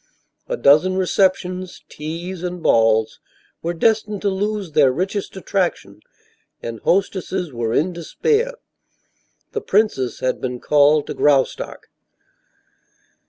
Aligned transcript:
A 0.49 0.57
dozen 0.57 0.97
receptions, 0.97 1.83
teas 1.87 2.41
and 2.41 2.63
balls 2.63 3.19
were 3.61 3.75
destined 3.75 4.23
to 4.23 4.29
lose 4.29 4.71
their 4.71 4.91
richest 4.91 5.37
attraction, 5.37 5.99
and 6.59 6.79
hostesses 6.79 7.53
were 7.53 7.71
in 7.71 7.93
despair. 7.93 8.53
The 9.51 9.61
princess 9.61 10.19
had 10.19 10.41
been 10.41 10.59
called 10.59 11.05
to 11.05 11.13
Graustark. 11.13 11.91